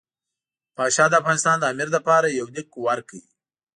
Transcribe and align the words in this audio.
پاشا 0.75 1.05
د 1.09 1.13
افغانستان 1.21 1.55
د 1.59 1.63
امیر 1.73 1.89
لپاره 1.95 2.27
یو 2.39 2.47
لیک 2.55 2.69
ورکړ. 2.85 3.19